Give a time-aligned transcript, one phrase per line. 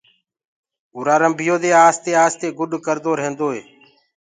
[0.95, 3.61] اُرآ رنڀيو دي آستي آستي گُڏ ڪردو ريندوئي